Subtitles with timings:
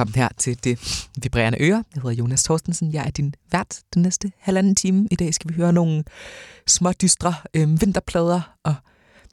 [0.00, 1.84] Velkommen her til det vibrerende øre.
[1.94, 2.92] Jeg hedder Jonas Thorstensen.
[2.92, 5.08] Jeg er din vært den næste halvanden time.
[5.10, 6.04] I dag skal vi høre nogle
[6.66, 8.74] små dystre øh, vinterplader og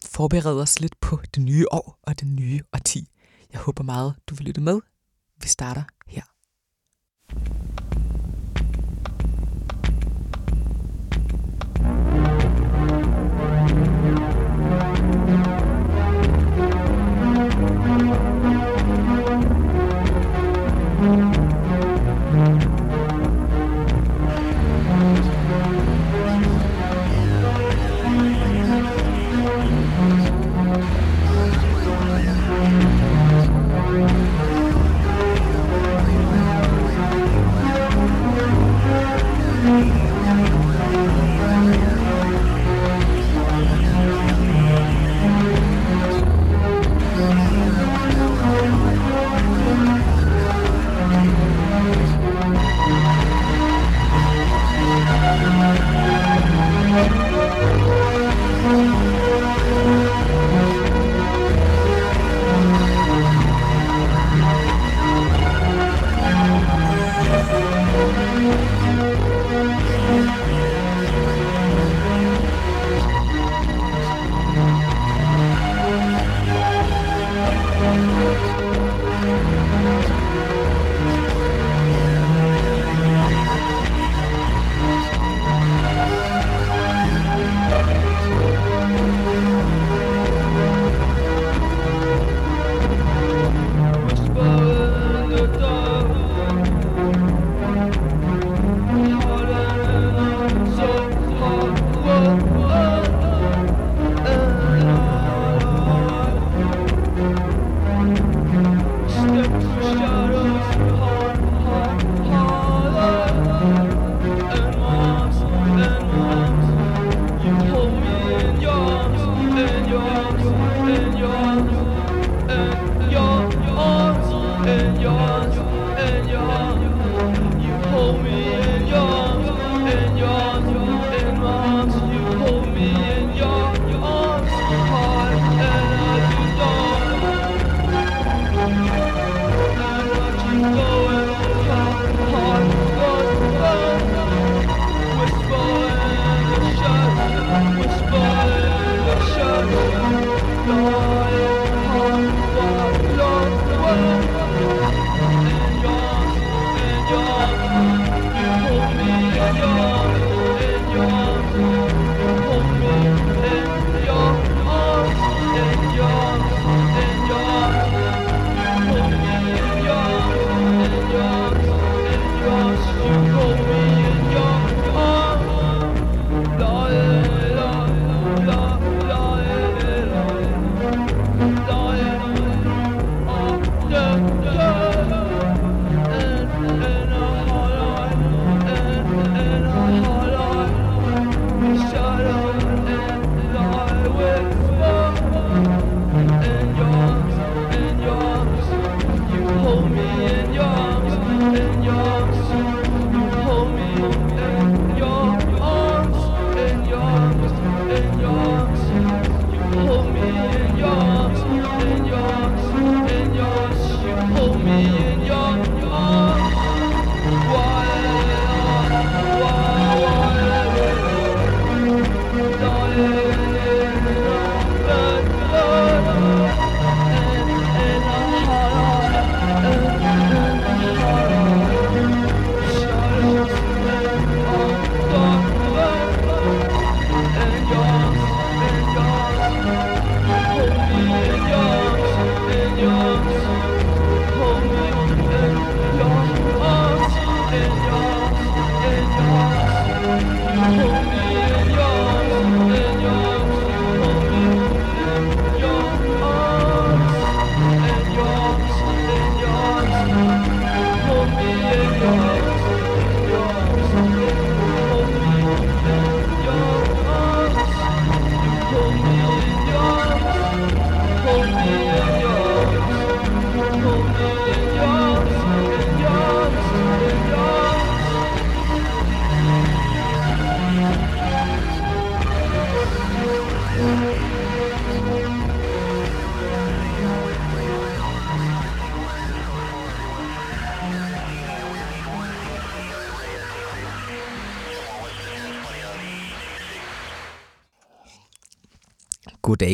[0.06, 3.08] forberede os lidt på det nye år og det nye årti.
[3.54, 4.80] Jeg håber meget, du vil lytte med.
[5.42, 6.24] Vi starter her.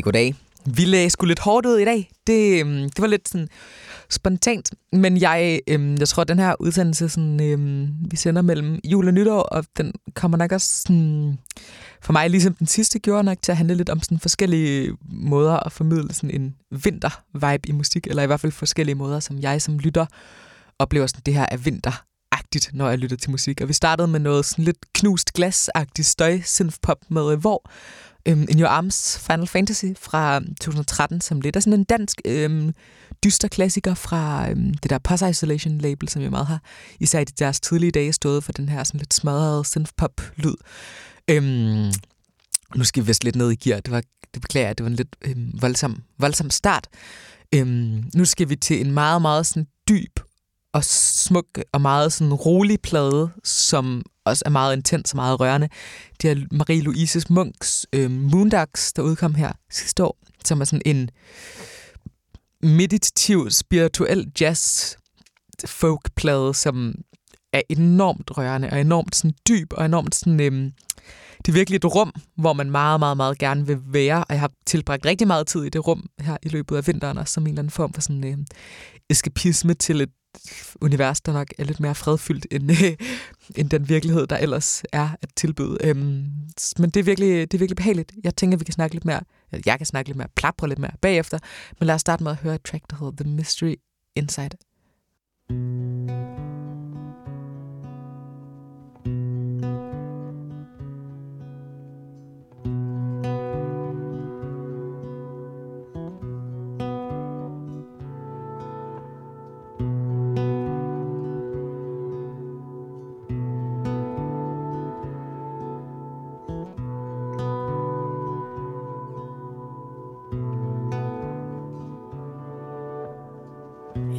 [0.04, 0.36] Goddag.
[0.66, 2.12] Vi lagde sgu lidt hårdt ud i dag.
[2.28, 3.48] Det, øhm, det var lidt sådan
[4.10, 8.80] spontant, men jeg, øhm, jeg tror, at den her udsendelse, sådan, øhm, vi sender mellem
[8.84, 11.38] jul og nytår, og den kommer nok også sådan,
[12.02, 15.66] for mig, ligesom den sidste, gjorde nok til at handle lidt om sådan forskellige måder
[15.66, 19.62] at formidle sådan en vinter-vibe i musik, eller i hvert fald forskellige måder, som jeg
[19.62, 20.06] som lytter
[20.80, 22.04] oplever sådan, det her er vinter
[22.74, 23.62] når jeg lytter til musik.
[23.62, 27.70] Og vi startede med noget sådan lidt knust glasagtigt støj synthpop med Hvor,
[28.26, 32.22] øhm, In Your Arms Final Fantasy fra øhm, 2013, som lidt er sådan en dansk
[32.26, 32.74] øhm,
[33.24, 36.62] dyster klassiker fra øhm, det der Puss Isolation label, som jeg meget har,
[37.00, 40.56] især i deres tidlige dage, stået for den her sådan lidt smadrede synthpop-lyd.
[41.30, 41.92] Øhm,
[42.76, 43.80] nu skal vi vist lidt ned i gear.
[43.80, 44.04] Det, var,
[44.34, 46.88] det beklager jeg, det var en lidt øhm, voldsom, voldsom start.
[47.56, 50.20] Øhm, nu skal vi til en meget, meget sådan dyb
[50.74, 55.70] og smuk og meget sådan rolig plade, som også er meget intens og meget rørende.
[56.22, 61.10] Det er Marie-Louise Munks øh, Moondogs, der udkom her sidste år, som er sådan en
[62.62, 64.96] meditativ, spirituel jazz
[65.66, 66.96] folkplade, som
[67.54, 70.40] er enormt rørende og enormt sådan dyb og enormt sådan...
[70.40, 70.72] Øh,
[71.46, 74.40] det er virkelig et rum, hvor man meget, meget, meget gerne vil være, og jeg
[74.40, 77.44] har tilbragt rigtig meget tid i det rum her i løbet af vinteren, og som
[77.44, 78.38] en eller anden form for sådan øh,
[79.10, 80.10] eskapisme til et
[80.82, 82.96] univers, der nok er lidt mere fredfyldt end, øh,
[83.56, 85.78] end den virkelighed, der ellers er at tilbyde.
[85.84, 86.26] Øhm,
[86.80, 88.12] men det er, virkelig, det er virkelig behageligt.
[88.24, 89.22] Jeg tænker, vi kan snakke lidt mere,
[89.66, 91.40] jeg kan snakke lidt mere, plapre lidt mere bagefter,
[91.80, 93.76] men lad os starte med at høre et track, der hedder The Mystery
[94.16, 94.58] Inside.
[95.50, 96.43] thank you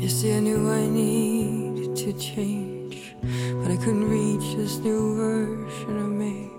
[0.05, 5.97] You see, I knew I needed to change, but I couldn't reach this new version
[5.99, 6.51] of me.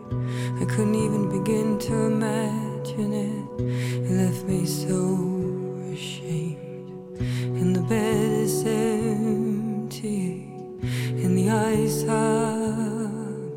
[0.60, 3.46] I couldn't even begin to imagine it.
[3.62, 4.98] It left me so
[5.94, 6.90] ashamed.
[7.20, 10.50] And the bed is empty,
[11.22, 13.04] and the eyes are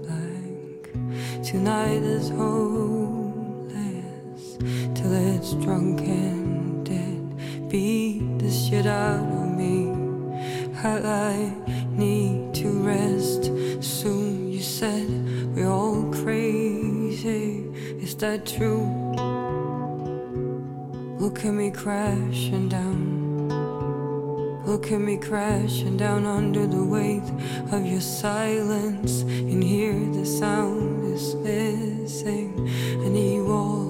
[0.05, 0.93] blank.
[1.43, 3.79] Tonight is homeless
[4.95, 6.28] till it's drunken.
[10.85, 11.53] I
[11.91, 13.45] need to rest.
[13.83, 15.09] Soon you said
[15.55, 17.65] we're all crazy.
[18.01, 18.87] Is that true?
[21.19, 23.19] Look at me crashing down.
[24.67, 27.29] Look at me crashing down under the weight
[27.73, 29.23] of your silence.
[29.23, 32.69] And hear the sound is missing.
[33.03, 33.88] And need walls.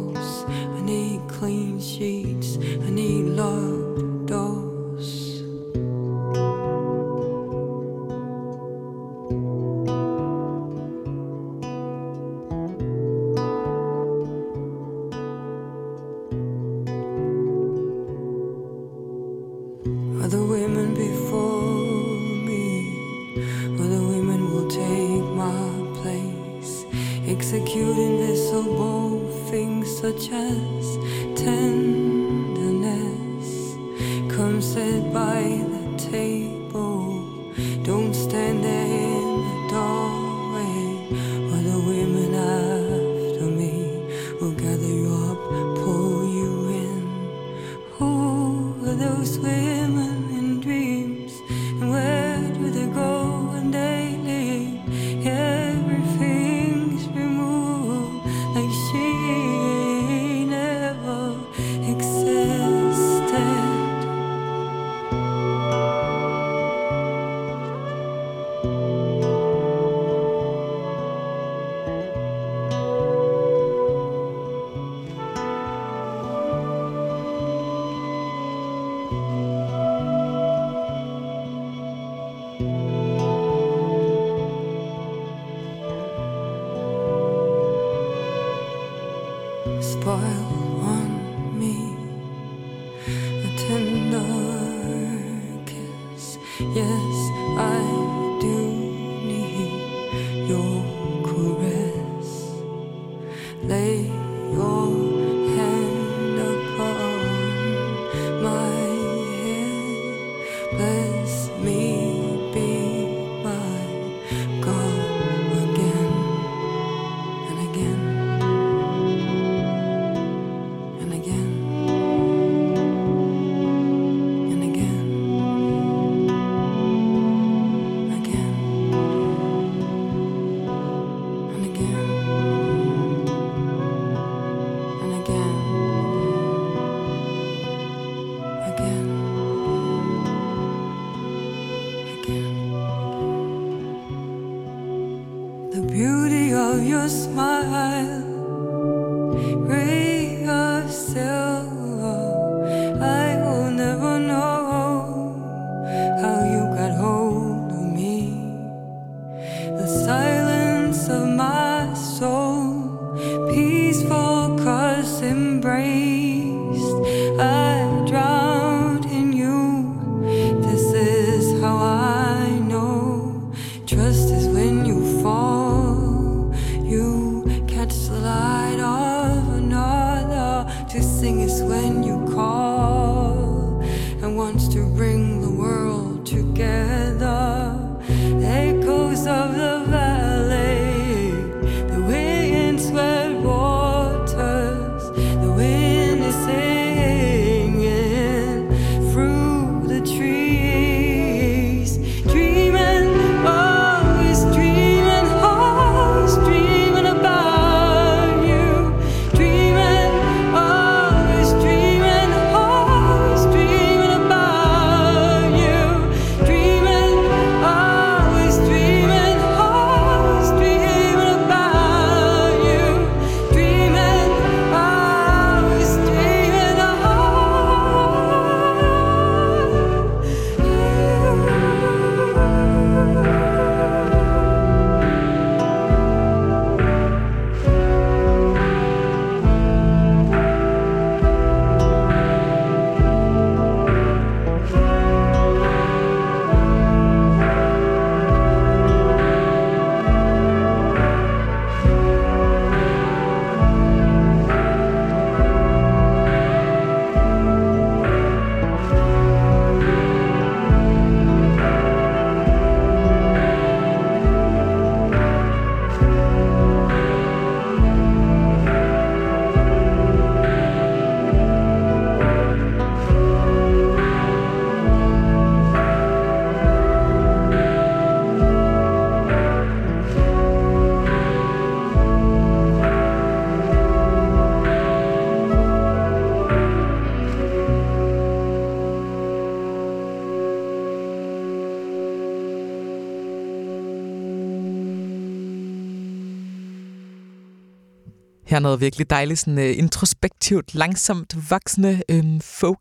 [298.48, 302.78] Her er noget virkelig dejligt, sådan uh, introspektivt, langsomt voksende um, folk,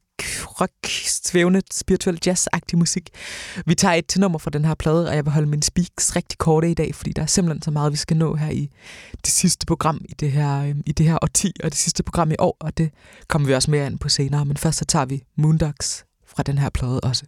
[0.61, 3.09] rock, svævende, spiritual jazz-agtig musik.
[3.65, 6.15] Vi tager et til nummer fra den her plade, og jeg vil holde min speaks
[6.15, 8.69] rigtig korte i dag, fordi der er simpelthen så meget, vi skal nå her i
[9.25, 12.31] det sidste program i det her, um, i det her årti, og det sidste program
[12.31, 12.91] i år, og det
[13.27, 14.45] kommer vi også mere ind på senere.
[14.45, 17.25] Men først så tager vi Moondogs fra den her plade også.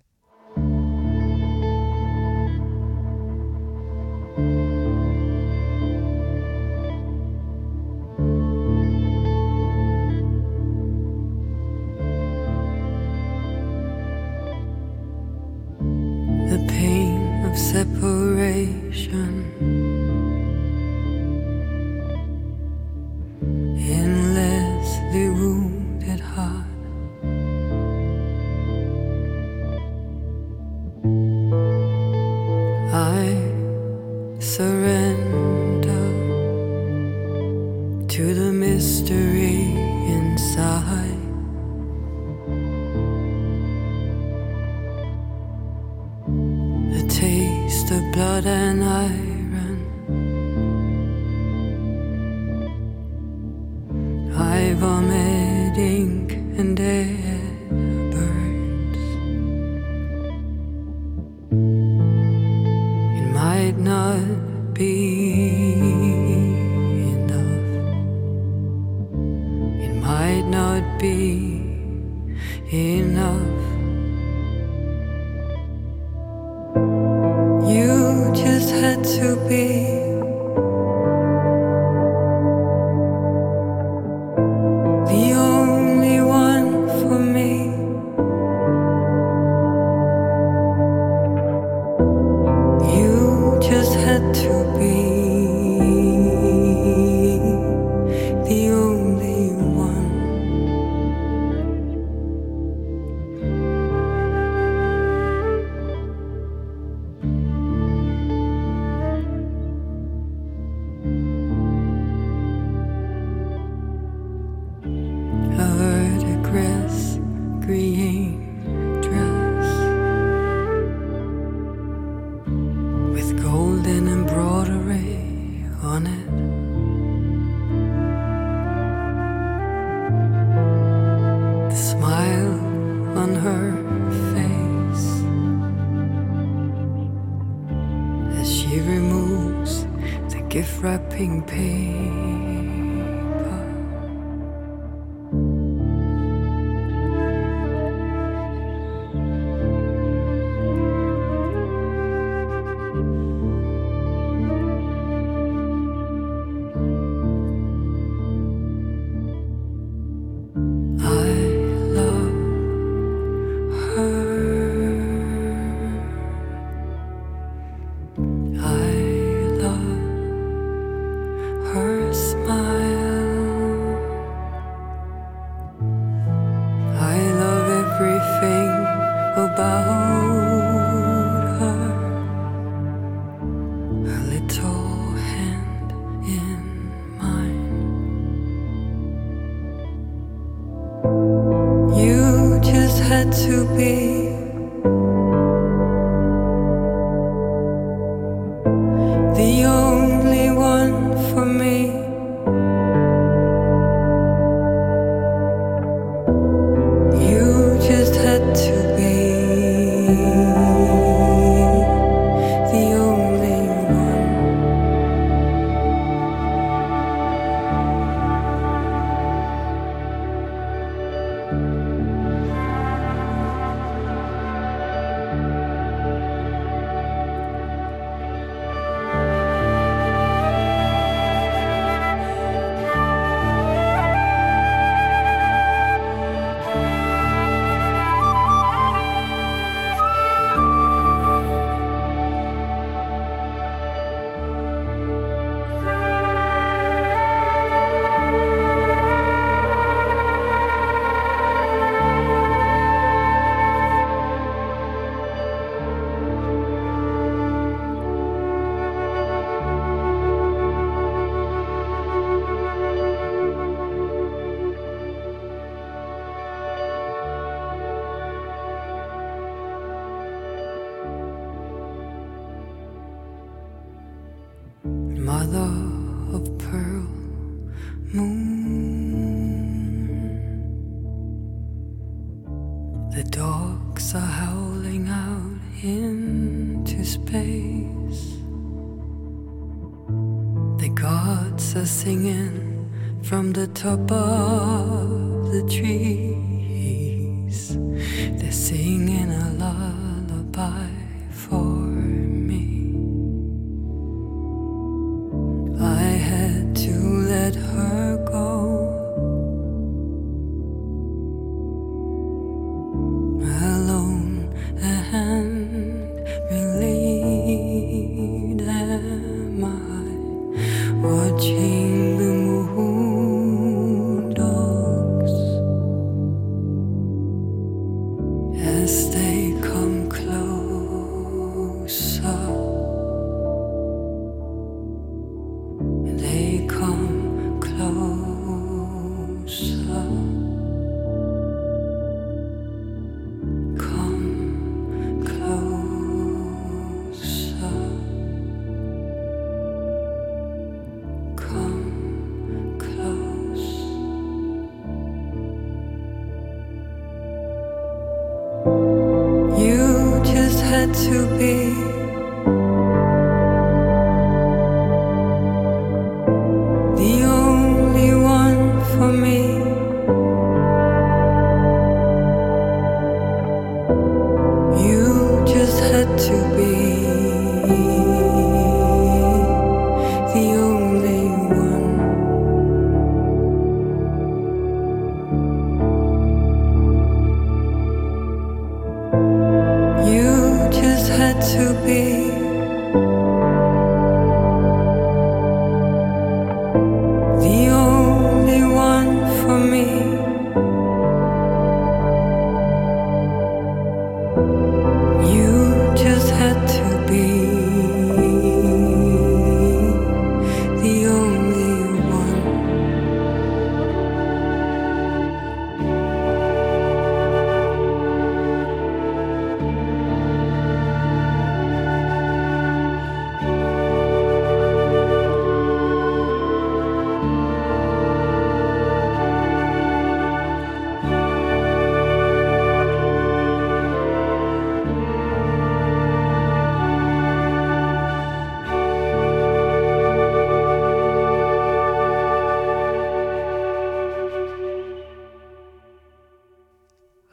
[193.31, 193.98] To be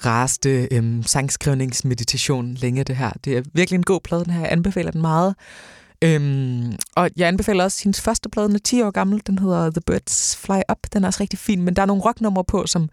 [0.07, 3.11] rareste øhm, sangskrivningsmeditation længe, det her.
[3.25, 4.41] Det er virkelig en god plade, den her.
[4.41, 5.35] Jeg anbefaler den meget.
[6.03, 9.23] Øhm, og jeg anbefaler også hendes første plade, den er 10 år gammel.
[9.27, 10.79] Den hedder The Birds Fly Up.
[10.93, 12.89] Den er også rigtig fin, men der er nogle rocknumre på, som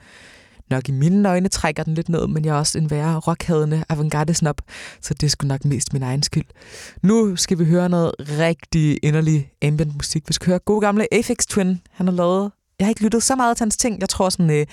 [0.69, 3.83] nok i mine øjne trækker den lidt ned, men jeg er også en værre rockhadende
[3.89, 4.61] avantgarde snop,
[5.01, 6.45] så det skulle nok mest min egen skyld.
[7.01, 10.23] Nu skal vi høre noget rigtig inderlig ambient musik.
[10.27, 11.81] Vi skal høre god gamle Aphex Twin.
[11.91, 13.99] Han har lavet jeg har ikke lyttet så meget til hans ting.
[13.99, 14.65] Jeg tror sådan øh,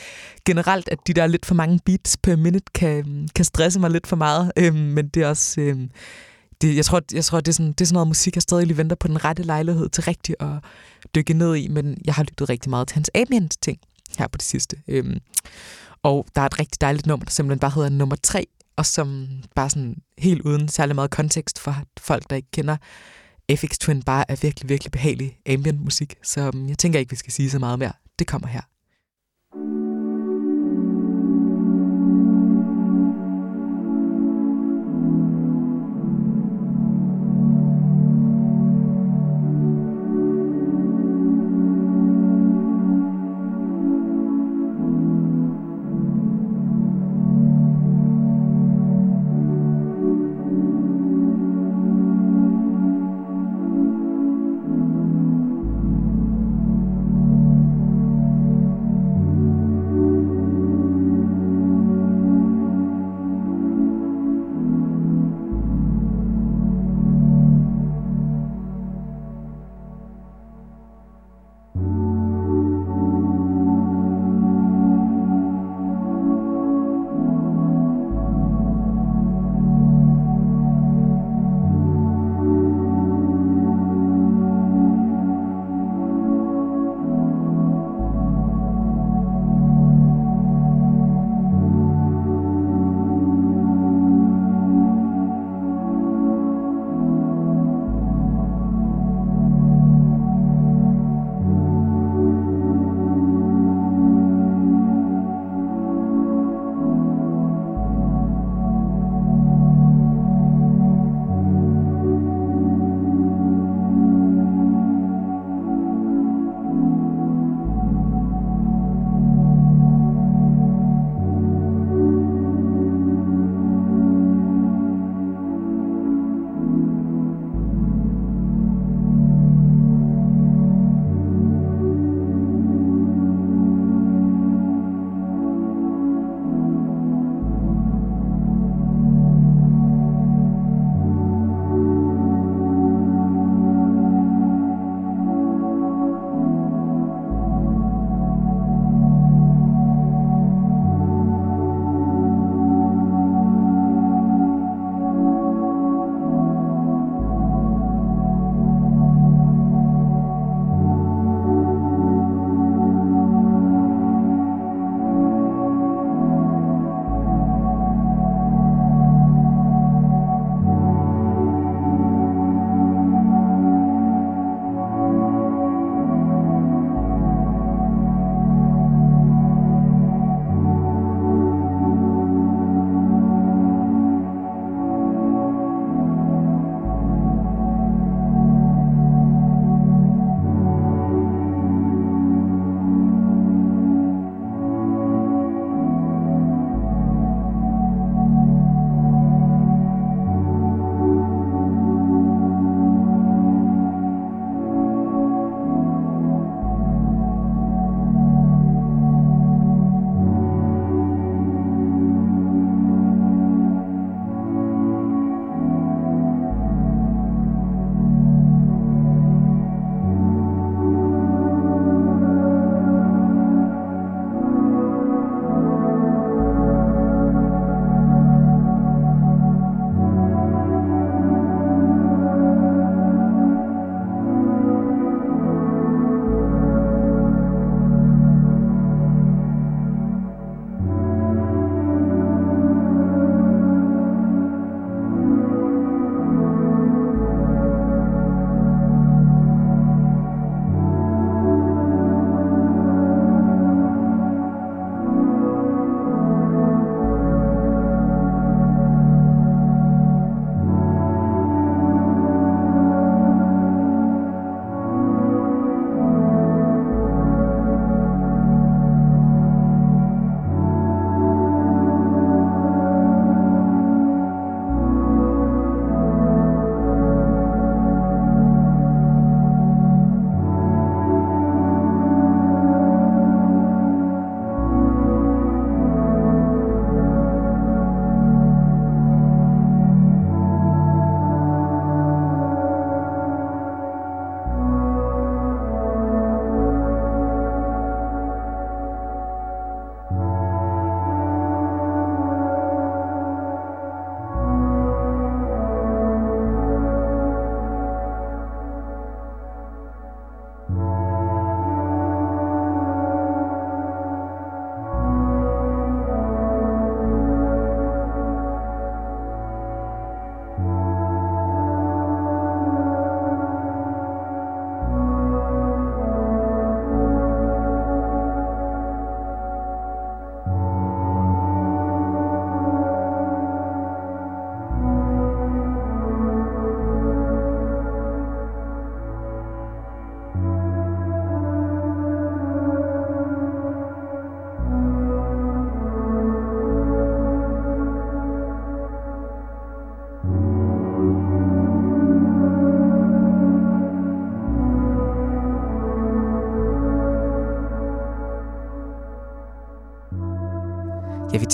[0.47, 4.07] generelt, at de der lidt for mange beats per minute kan, kan stresse mig lidt
[4.07, 4.53] for meget.
[4.57, 5.61] Øh, men det er også...
[5.61, 5.89] Øh,
[6.61, 8.67] det, jeg tror, jeg tror det, er sådan, det er sådan noget musik, jeg stadig
[8.67, 10.49] lige venter på den rette lejlighed til rigtigt at
[11.15, 11.69] dykke ned i.
[11.69, 13.79] Men jeg har lyttet rigtig meget til hans ambient ting
[14.19, 14.77] her på det sidste.
[14.89, 15.19] Øhm,
[16.03, 19.29] og der er et rigtig dejligt nummer, der simpelthen bare hedder nummer 3, og som
[19.55, 22.77] bare sådan helt uden særlig meget kontekst for folk, der ikke kender
[23.57, 26.15] FX Twin, bare er virkelig, virkelig behagelig ambient musik.
[26.23, 27.93] Så mm, jeg tænker ikke, vi skal sige så meget mere.
[28.19, 28.61] Det kommer her.
[29.55, 29.80] vi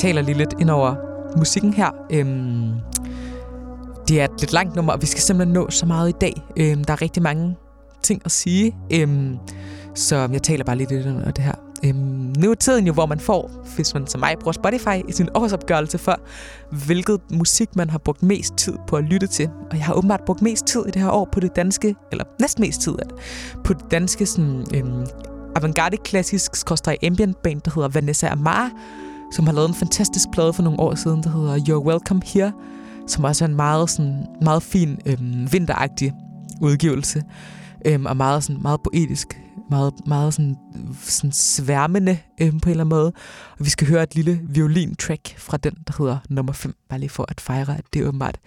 [0.06, 0.94] taler lige lidt ind over
[1.36, 1.90] musikken her.
[2.12, 2.72] Øhm,
[4.08, 6.42] det er et lidt langt nummer, og vi skal simpelthen nå så meget i dag.
[6.56, 7.56] Øhm, der er rigtig mange
[8.02, 9.36] ting at sige, øhm,
[9.94, 11.54] så jeg taler bare lidt ind over det her.
[11.84, 15.12] Øhm, nu er tiden jo, hvor man får, hvis man som mig bruger Spotify, i
[15.12, 16.20] sin årsopgørelse for,
[16.86, 19.50] hvilket musik man har brugt mest tid på at lytte til.
[19.70, 22.24] Og jeg har åbenbart brugt mest tid i det her år på det danske, eller
[22.40, 22.94] næsten mest tid
[23.64, 25.06] på det danske sådan, øhm,
[25.56, 28.70] avantgarde klassisk skorstræk ambient band, der hedder Vanessa Amara,
[29.32, 32.52] som har lavet en fantastisk plade for nogle år siden, der hedder You're Welcome Here,
[33.06, 36.12] som også er en meget, sådan, meget fin øhm, vinteragtig
[36.60, 37.22] udgivelse,
[37.86, 40.56] øhm, og meget, sådan, meget poetisk, meget, meget sådan,
[41.02, 43.12] sådan sværmende øhm, på en eller anden måde.
[43.58, 47.10] Og vi skal høre et lille violin-track fra den, der hedder nummer 5, bare lige
[47.10, 48.38] for at fejre, at det er åbenbart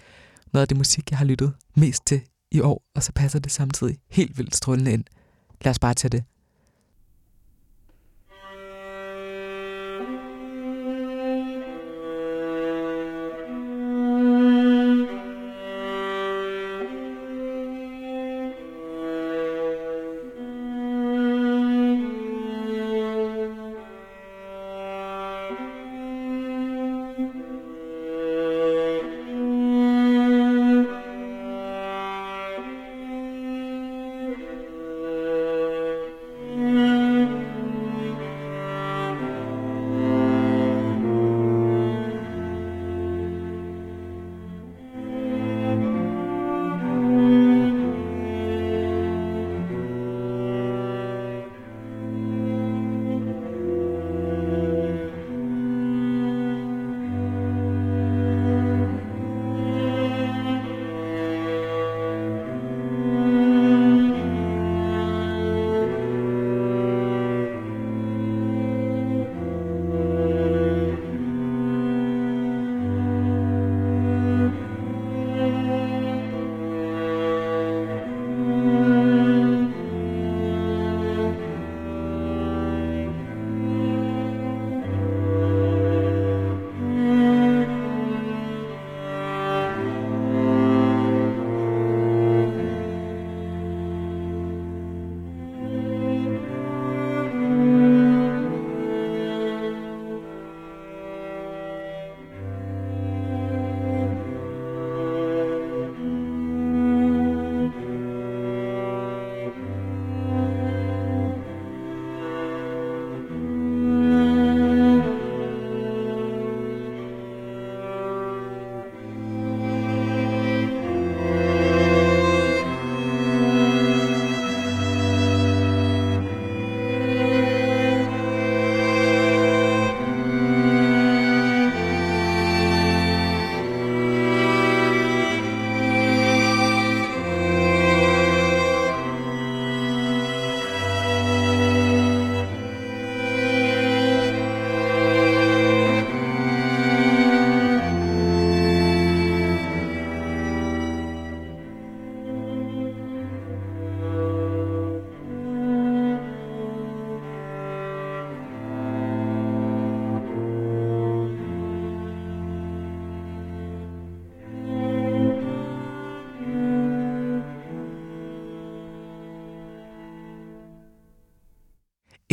[0.54, 3.52] noget af det musik, jeg har lyttet mest til i år, og så passer det
[3.52, 5.04] samtidig helt vildt strålende ind.
[5.62, 6.24] Lad os bare tage det.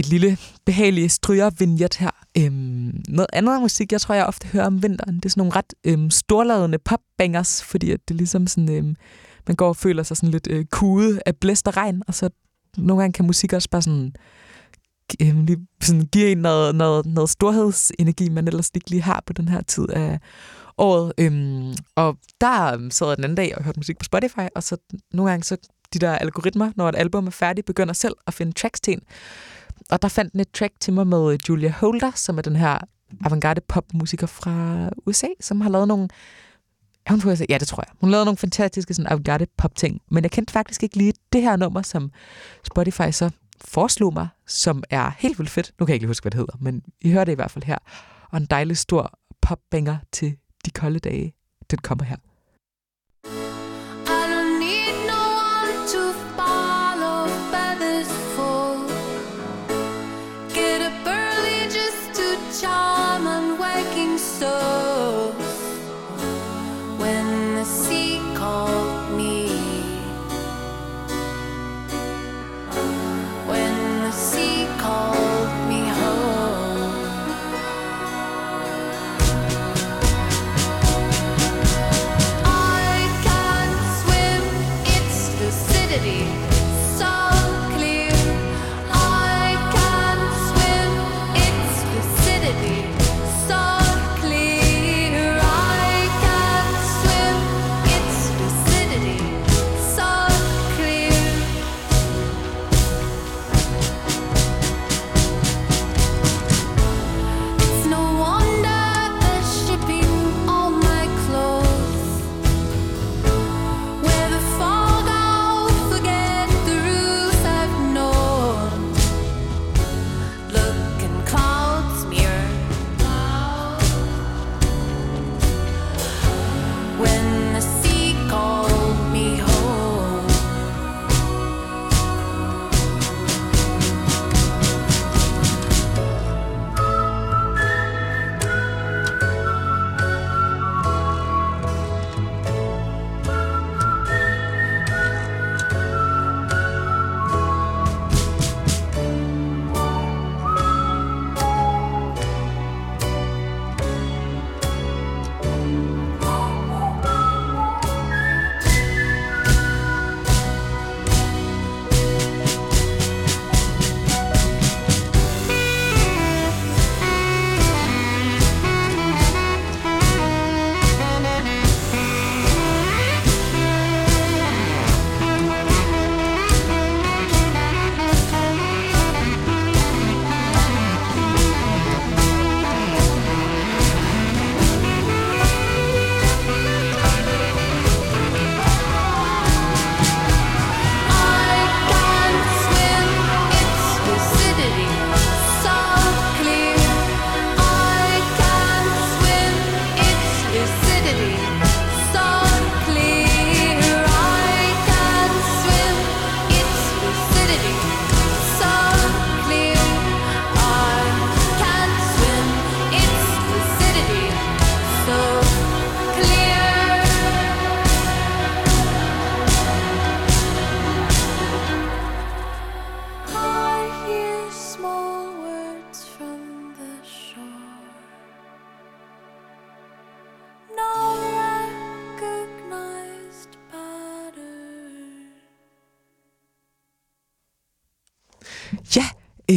[0.07, 2.11] Et lille behageligt stryger-vignet her.
[2.39, 5.57] Øhm, noget andet musik, jeg tror, jeg ofte hører om vinteren, det er sådan nogle
[5.57, 8.97] ret øhm, storladende popbangers, fordi at det er ligesom sådan, øhm,
[9.47, 12.31] man går og føler sig sådan lidt øh, kude af blæst og regn, og så
[12.77, 14.13] nogle gange kan musik også bare sådan,
[15.23, 19.33] øhm, lige, sådan give en noget, noget, noget storhedsenergi, man ellers ikke lige har på
[19.33, 20.19] den her tid af
[20.79, 21.13] året.
[21.19, 24.77] Øhm, og der sad jeg den anden dag og hørte musik på Spotify, og så
[25.13, 25.57] nogle gange så
[25.93, 29.03] de der algoritmer, når et album er færdigt, begynder selv at finde tracks til en
[29.91, 32.57] og der fandt den et track til mig med øh, Julia Holder, som er den
[32.57, 32.79] her
[33.25, 36.09] avantgarde popmusiker fra USA, som har lavet nogle...
[37.07, 37.45] Er hun fra USA?
[37.49, 37.95] Ja, det tror jeg.
[38.01, 40.01] Hun lavede nogle fantastiske sådan, avantgarde pop-ting.
[40.11, 42.11] Men jeg kendte faktisk ikke lige det her nummer, som
[42.65, 43.31] Spotify så
[43.65, 45.73] foreslog mig, som er helt vildt fedt.
[45.79, 47.51] Nu kan jeg ikke lige huske, hvad det hedder, men I hører det i hvert
[47.51, 47.79] fald her.
[48.31, 51.35] Og en dejlig stor popbanger til de kolde dage.
[51.71, 52.17] Den kommer her.
[62.57, 62.96] しょう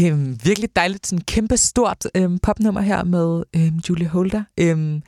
[0.10, 4.44] Øhm, virkelig dejligt, sådan kæmpe stort øhm, popnummer her med øhm, Julie Holder.
[4.60, 5.02] Øhm,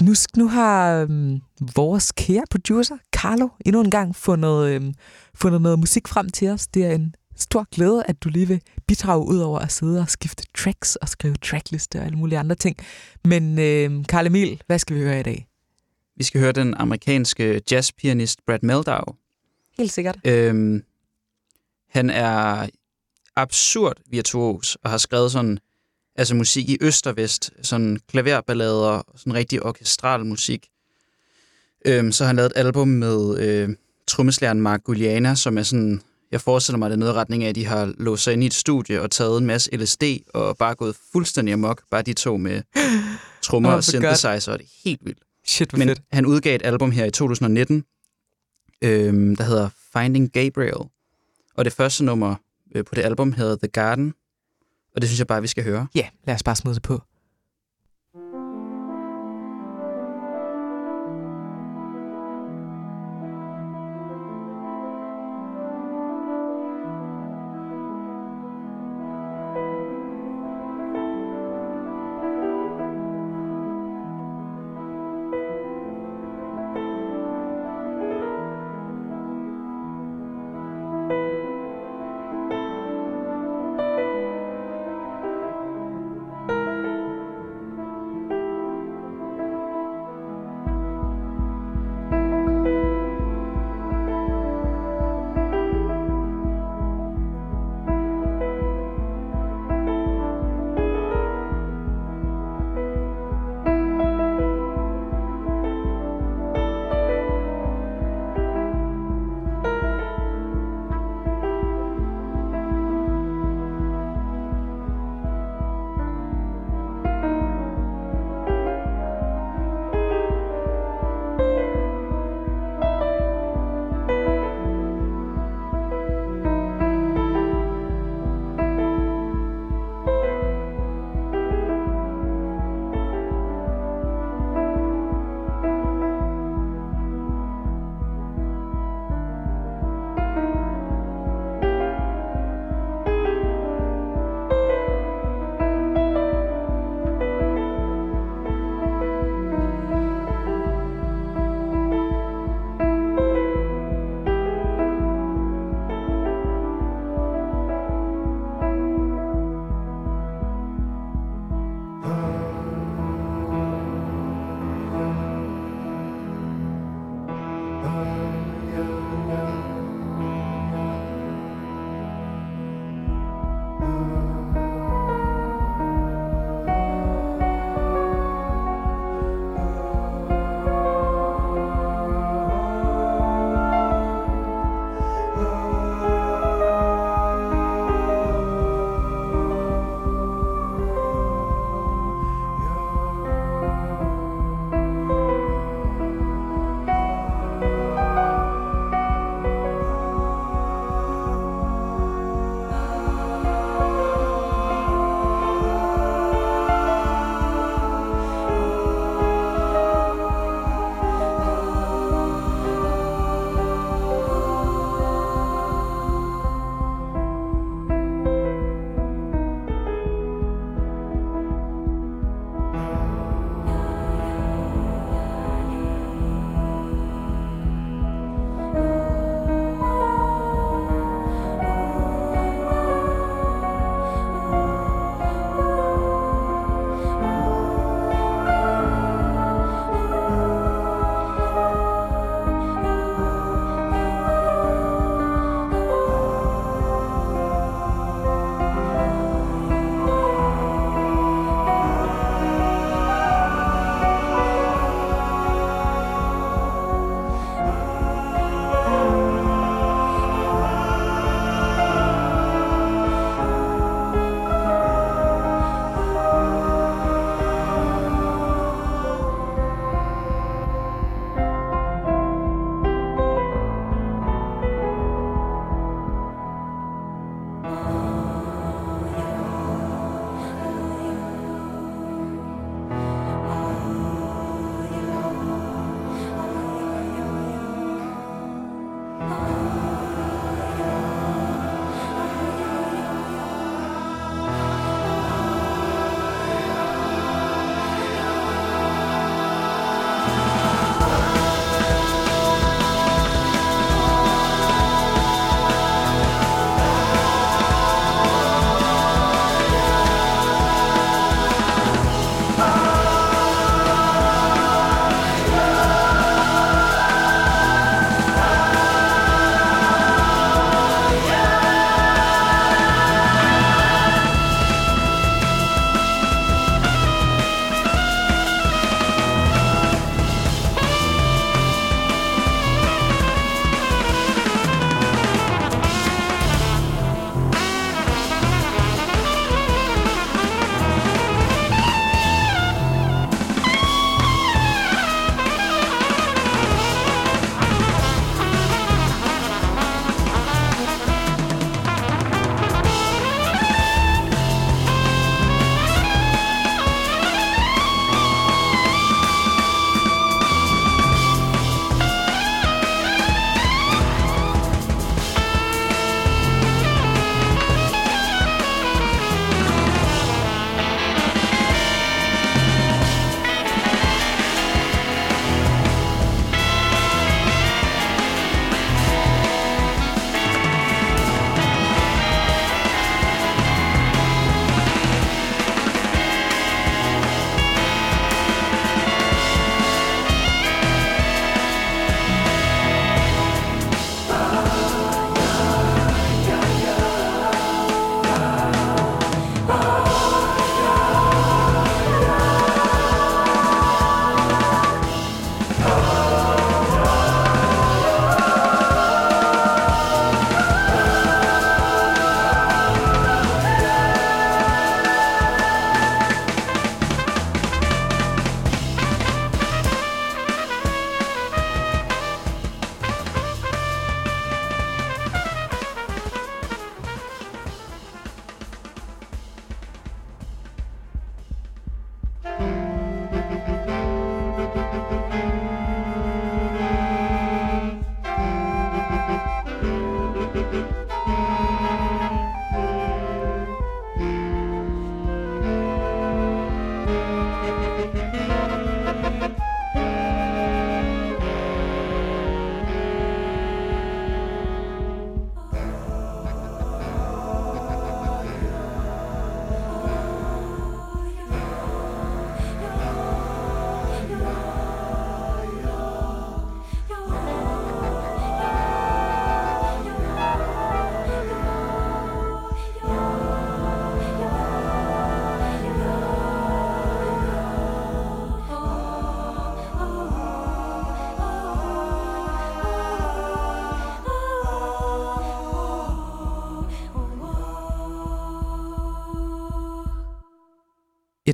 [0.00, 1.40] nu, nu har øhm,
[1.76, 4.94] vores kære producer, Carlo, endnu en gang fundet, øhm,
[5.34, 6.66] fundet noget musik frem til os.
[6.66, 10.08] Det er en stor glæde, at du lige vil bidrage ud over at sidde og
[10.08, 12.76] skifte tracks og skrive trackliste og alle mulige andre ting.
[13.24, 15.46] Men øhm, Karl Emil, hvad skal vi høre i dag?
[16.16, 19.04] Vi skal høre den amerikanske jazzpianist Brad Meldau.
[19.78, 20.18] Helt sikkert.
[20.24, 20.82] Øhm,
[21.88, 22.66] han er
[23.38, 25.58] absurd virtuos og har skrevet sådan
[26.16, 30.66] altså musik i øst og vest, sådan klaverballader, sådan rigtig orkestral musik.
[31.86, 33.68] Øhm, så har han lavet et album med øh,
[34.06, 36.00] trommeslæren Mark Guliana, som er sådan,
[36.32, 38.46] jeg forestiller mig, det er noget retning af, at de har låst sig ind i
[38.46, 40.02] et studie og taget en masse LSD
[40.34, 42.62] og bare gået fuldstændig amok, bare de to med
[43.42, 45.18] trommer Åh, og synthesizer, og det er helt vildt.
[45.46, 46.02] Shit, Men fedt.
[46.12, 47.84] han udgav et album her i 2019,
[48.82, 50.88] øhm, der hedder Finding Gabriel.
[51.54, 52.34] Og det første nummer
[52.74, 54.14] øh, på det album hedder The Garden.
[54.94, 55.86] Og det synes jeg bare, vi skal høre.
[55.94, 57.02] Ja, lad os bare smide det på.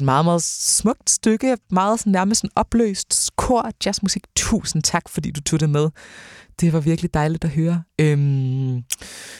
[0.04, 4.22] Meget, meget smukt stykke, meget sådan, nærmest en opløst kor jazzmusik.
[4.36, 5.90] Tusind tak, fordi du tog det med.
[6.60, 7.82] Det var virkelig dejligt at høre.
[7.98, 8.84] Øhm,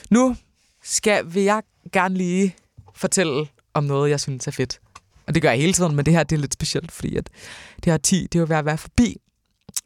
[0.09, 0.35] nu
[0.83, 2.55] skal, vil jeg gerne lige
[2.95, 4.79] fortælle om noget, jeg synes er fedt.
[5.27, 7.29] Og det gør jeg hele tiden, men det her det er lidt specielt, fordi at
[7.75, 9.17] det her 10, det er jo ved at være forbi.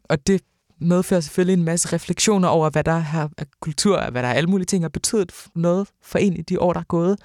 [0.08, 0.40] Og det
[0.80, 4.32] medfører selvfølgelig en masse refleksioner over, hvad der er af kultur, og hvad der er
[4.32, 7.18] alle mulige ting har betydet noget for en i de år, der er gået.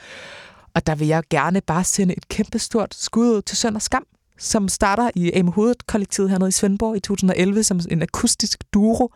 [0.75, 4.05] Og der vil jeg gerne bare sende et kæmpestort skud ud til Sønder Skam,
[4.37, 9.09] som starter i Ame Hovedet kollektivet hernede i Svendborg i 2011 som en akustisk duo,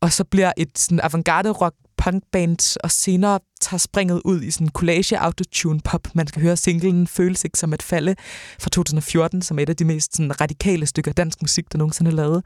[0.00, 4.68] og så bliver et sådan avantgarde rock punkband, og senere tager springet ud i sådan
[4.68, 6.08] collage autotune pop.
[6.14, 8.14] Man skal høre singlen Føles ikke som et falde
[8.60, 12.10] fra 2014, som er et af de mest sådan, radikale stykker dansk musik, der nogensinde
[12.10, 12.44] er lavet.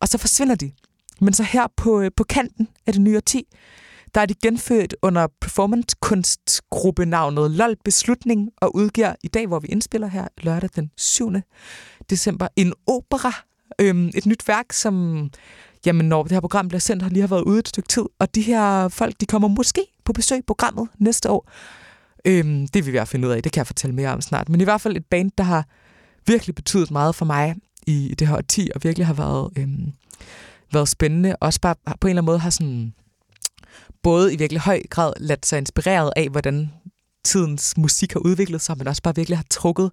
[0.00, 0.72] Og så forsvinder de.
[1.20, 3.46] Men så her på, øh, på kanten af det nye årti,
[4.14, 10.08] der er de genfødt under performancekunstgruppenavnet LOL Beslutning og udgiver i dag, hvor vi indspiller
[10.08, 11.32] her lørdag den 7.
[12.10, 13.32] december, en opera.
[13.80, 15.30] Øhm, et nyt værk, som
[15.86, 18.04] jamen, når det her program bliver sendt, har lige har været ude et stykke tid.
[18.18, 21.50] Og de her folk, de kommer måske på besøg i programmet næste år.
[22.24, 24.48] Øhm, det vil vi finde ud af, det kan jeg fortælle mere om snart.
[24.48, 25.64] Men i hvert fald et band, der har
[26.26, 27.54] virkelig betydet meget for mig
[27.86, 29.92] i det her årti, og virkelig har været, øhm,
[30.72, 31.36] været spændende.
[31.36, 32.94] Også bare på en eller anden måde har sådan
[34.02, 36.70] både i virkelig høj grad ladt sig inspireret af, hvordan
[37.24, 39.90] tidens musik har udviklet sig, men også bare virkelig har trukket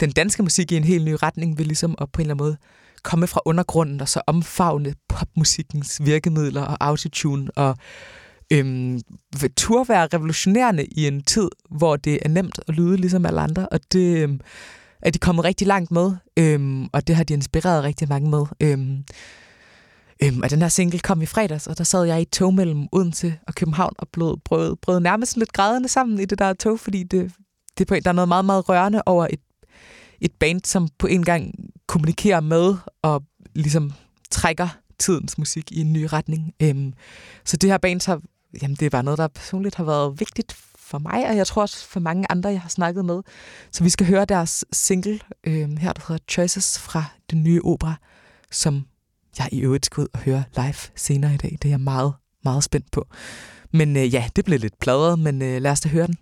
[0.00, 2.44] den danske musik i en helt ny retning ved ligesom at på en eller anden
[2.44, 2.56] måde
[3.02, 7.76] komme fra undergrunden og så omfavne popmusikkens virkemidler og autotune og
[8.52, 9.00] øhm,
[9.56, 13.68] tur være revolutionerende i en tid, hvor det er nemt at lyde ligesom alle andre,
[13.68, 14.40] og det øhm,
[15.02, 18.44] er de kommet rigtig langt med, øhm, og det har de inspireret rigtig mange med.
[18.60, 19.04] Øhm,
[20.22, 22.54] Øhm, og den her single kom i fredags, og der sad jeg i et tog
[22.54, 26.52] mellem Odense og København og blev brød, brød nærmest lidt grædende sammen i det der
[26.52, 27.32] tog, fordi det,
[27.78, 29.40] det på, der er noget meget, meget rørende over et,
[30.20, 31.54] et band, som på en gang
[31.86, 33.22] kommunikerer med og
[33.54, 33.92] ligesom
[34.30, 34.68] trækker
[34.98, 36.54] tidens musik i en ny retning.
[36.62, 36.92] Øhm,
[37.44, 38.20] så det her band har,
[38.62, 41.62] jamen det er bare noget, der personligt har været vigtigt for mig, og jeg tror
[41.62, 43.22] også for mange andre, jeg har snakket med.
[43.72, 47.94] Så vi skal høre deres single øhm, her, der hedder Choices fra den nye opera,
[48.50, 48.84] som
[49.38, 51.50] jeg i øvrigt skal ud og høre live senere i dag.
[51.50, 52.12] Det er jeg meget,
[52.44, 53.06] meget spændt på.
[53.72, 56.16] Men øh, ja, det blev lidt pladret, men øh, lad os da høre den.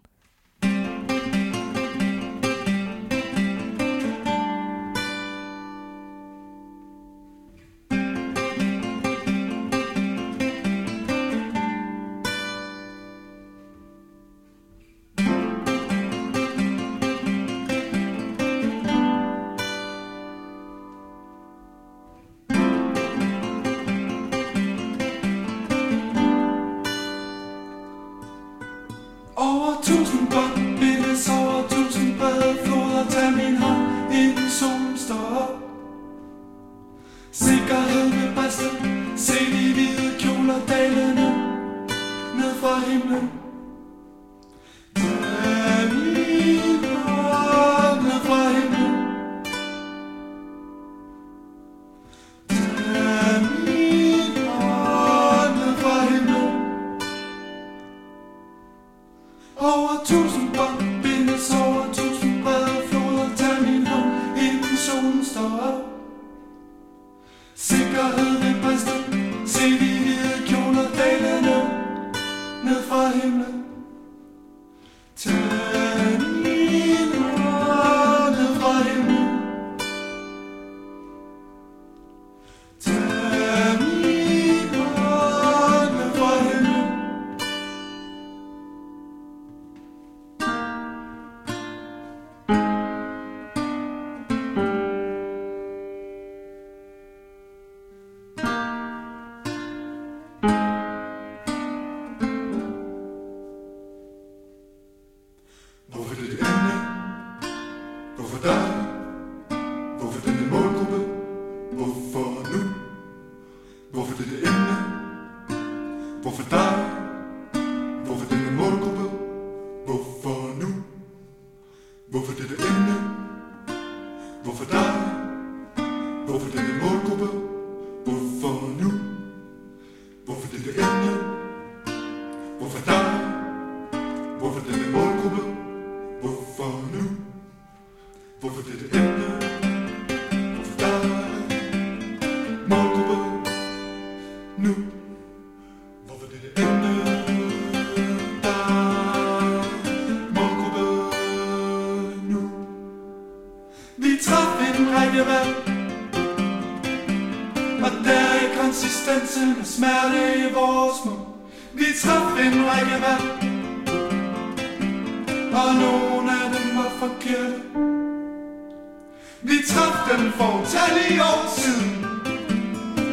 [170.10, 171.90] Aften for utallige år siden.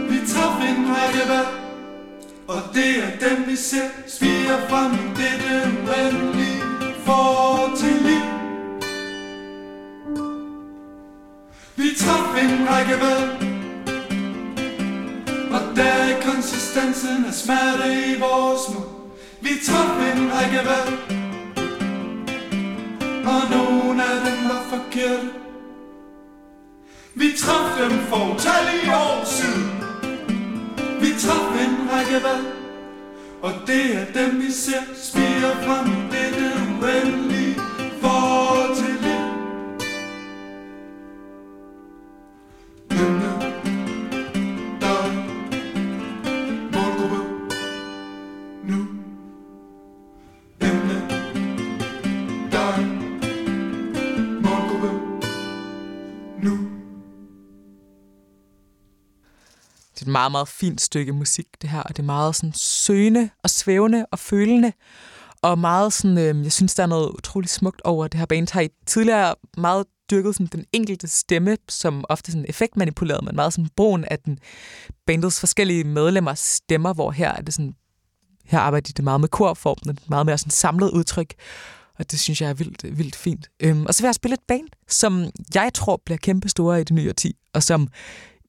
[0.10, 1.48] Vi traf en række valg
[2.48, 3.89] Og det er dem vi ser.
[4.08, 4.35] Sviger
[34.56, 36.05] er dem frem
[60.06, 63.49] et meget, meget fint stykke musik, det her, og det er meget sådan søgende og
[63.49, 64.74] svævende og følende,
[65.41, 68.51] og meget sådan, øh, jeg synes, der er noget utroligt smukt over det her band.
[68.51, 73.53] Har I tidligere meget dyrket sådan den enkelte stemme, som ofte sådan effektmanipuleret, men meget
[73.53, 74.39] sådan brugen af den
[75.08, 77.76] bandets forskellige medlemmers stemmer, hvor her er det sådan,
[78.45, 81.34] her arbejder de det meget med korformen, meget mere sådan samlet udtryk,
[81.99, 83.49] og det synes jeg er vildt, vildt fint.
[83.60, 86.84] Øhm, og så vil jeg spille et band, som jeg tror bliver kæmpe store i
[86.84, 87.88] det nye årti, og som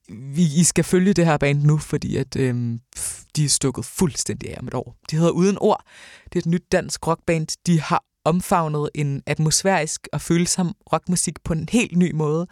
[0.08, 2.80] vi, I skal følge det her band nu, fordi at, øhm,
[3.36, 4.96] de er stukket fuldstændig af om et år.
[5.10, 5.84] De hedder Uden Ord.
[6.24, 7.46] Det er et nyt dansk rockband.
[7.66, 12.46] De har omfavnet en atmosfærisk og følsom rockmusik på en helt ny måde,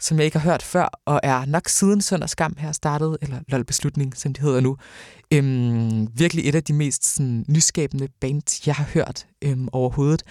[0.00, 3.38] som jeg ikke har hørt før, og er nok siden Sønder Skam her startet, eller
[3.48, 4.76] LOL Beslutning, som de hedder nu,
[5.32, 10.22] øhm, virkelig et af de mest sådan, nyskabende bands, jeg har hørt øhm, overhovedet.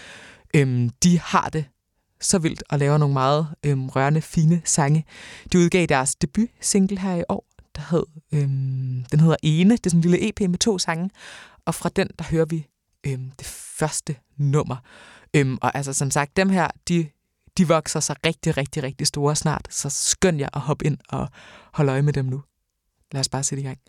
[0.55, 1.65] Øhm, de har det
[2.22, 5.05] så vildt og laver nogle meget øhm, rørende, fine sange.
[5.53, 7.45] De udgav deres debut single her i år,
[7.76, 9.78] der hed, øhm, den hedder Ene.
[9.78, 11.09] Det er sådan en lille EP med to sange,
[11.65, 12.68] og fra den, der hører vi
[13.03, 14.76] øhm, det første nummer.
[15.34, 17.07] Øhm, og altså som sagt, dem her, de,
[17.57, 21.28] de vokser sig rigtig, rigtig, rigtig store snart, så skynd jer at hoppe ind og
[21.74, 22.43] holde øje med dem nu.
[23.11, 23.80] Lad os bare sætte i gang.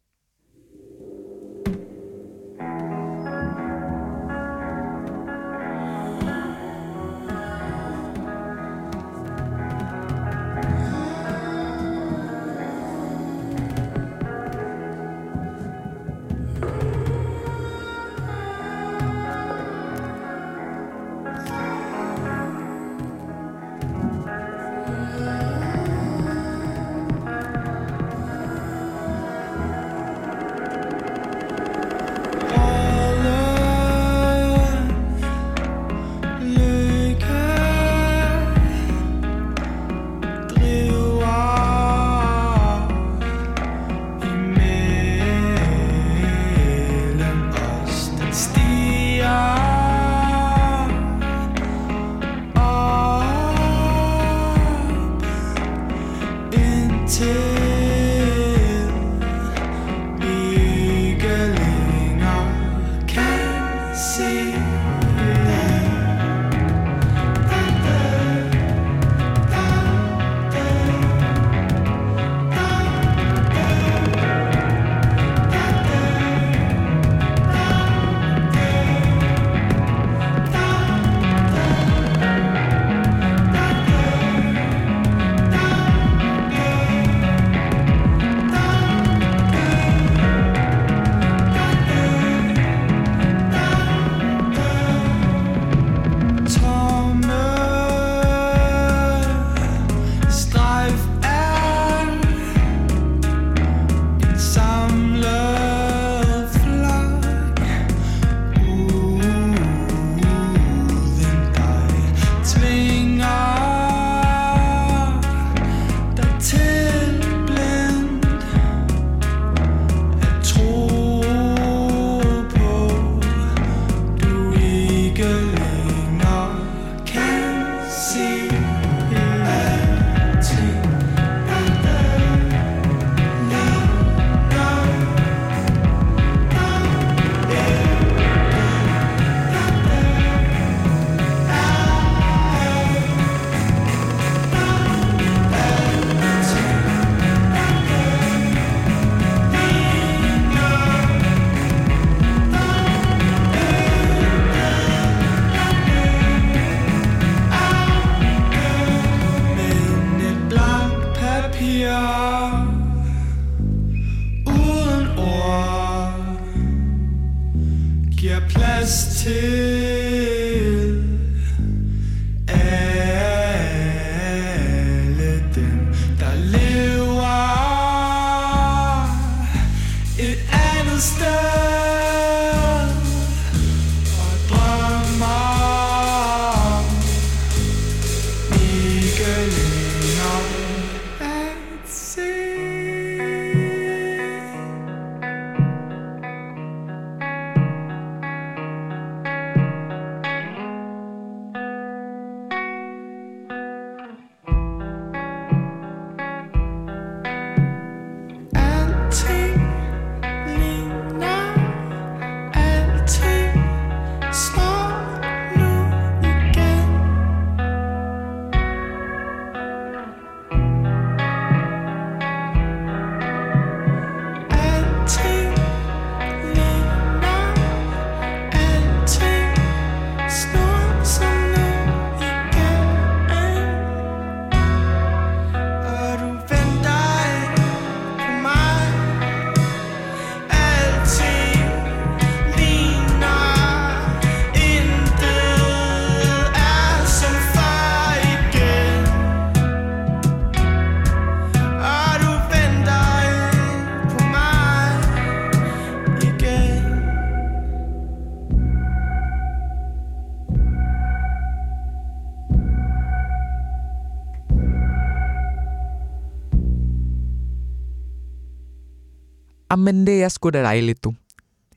[269.70, 271.14] Ah, Jamen, det er sgu da dejligt, du.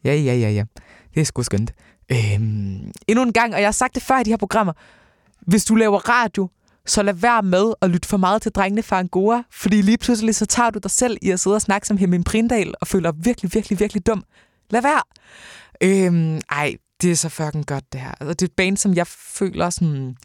[0.03, 0.63] Ja, ja, ja, ja.
[1.13, 1.73] Det er sgu skønt.
[2.11, 4.73] Øhm, endnu en gang, og jeg har sagt det før i de her programmer.
[5.41, 6.49] Hvis du laver radio,
[6.85, 10.35] så lad være med at lytte for meget til drengene fra Angora, fordi lige pludselig
[10.35, 13.11] så tager du dig selv i at sidde og snakke som Hemming Prindal og føler
[13.11, 14.23] virkelig, virkelig, virkelig dum.
[14.69, 15.01] Lad være.
[15.83, 18.11] Øhm, ej, det er så fucking godt, det her.
[18.19, 20.17] Altså, det er et band, som jeg føler sådan,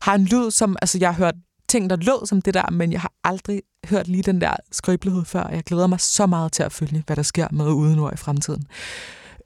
[0.00, 1.34] har en lyd, som, altså jeg har hørt
[1.74, 5.24] ting, der lød som det der, men jeg har aldrig hørt lige den der skrøbelighed
[5.24, 5.48] før.
[5.48, 8.66] Jeg glæder mig så meget til at følge, hvad der sker med Udenord i fremtiden.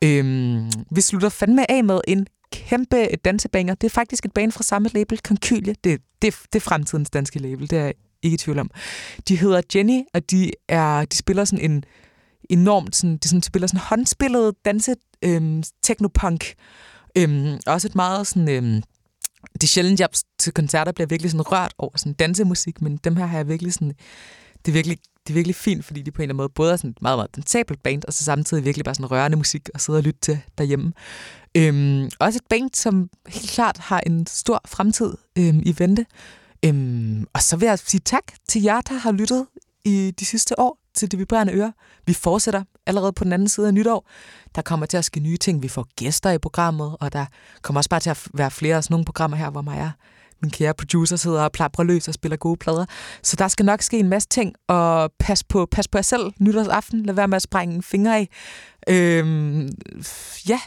[0.03, 3.75] Øhm, vi slutter fandme af med en kæmpe dansebanger.
[3.75, 5.75] Det er faktisk et band fra samme label, Konkylie.
[5.85, 8.71] Det, det, det er fremtidens danske label, det er jeg ikke i tvivl om.
[9.29, 11.85] De hedder Jenny, og de, er, de spiller sådan en
[12.51, 16.55] enormt, sådan, de sådan, spiller sådan håndspillet danse øhm, technopunk.
[17.17, 18.49] Øhm, også et meget sådan...
[18.49, 18.83] Øhm,
[19.53, 20.09] det er sjældent, jeg
[20.39, 23.73] til koncerter bliver virkelig sådan rørt over sådan dansemusik, men dem her har jeg virkelig
[23.75, 23.95] sådan...
[24.65, 26.73] Det er virkelig, det er virkelig fint, fordi de på en eller anden måde både
[26.73, 29.69] er sådan et meget, meget dansabelt band, og så samtidig virkelig bare sådan rørende musik
[29.75, 30.93] at sidde og lytte til derhjemme.
[31.55, 36.07] Øhm, også et band, som helt klart har en stor fremtid øhm, i vente.
[36.65, 39.47] Øhm, og så vil jeg sige tak til jer, der har lyttet
[39.85, 41.73] i de sidste år til Det Vibrerende Øre.
[42.07, 44.09] Vi fortsætter allerede på den anden side af nytår.
[44.55, 45.63] Der kommer til at ske nye ting.
[45.63, 47.27] Vi får gæster i programmet, og der
[47.63, 49.91] kommer også bare til at være flere af sådan nogle programmer her, hvor mig er
[50.43, 52.87] min kære producer sidder og plapper løs og spiller gode plader.
[53.23, 56.33] Så der skal nok ske en masse ting, og pas på, pas på jer selv
[56.41, 57.07] nytårsaften.
[57.07, 58.29] Lad være med at sprænge fingre af.
[58.89, 59.69] Øhm,
[60.49, 60.61] ja,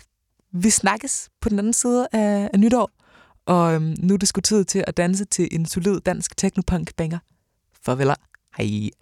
[0.54, 2.92] vi snakkes på den anden side af, af nytår.
[3.46, 7.20] Og øhm, nu er det sgu tid til at danse til en solid dansk technopunk-banger.
[7.86, 8.12] Farvel.
[8.58, 9.01] Hej.